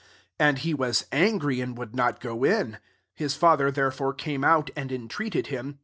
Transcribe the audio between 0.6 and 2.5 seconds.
was angry, wonld not go